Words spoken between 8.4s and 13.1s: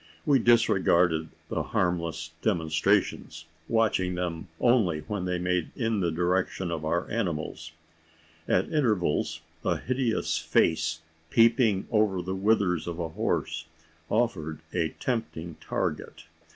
At intervals a hideous face peeping over the withers of a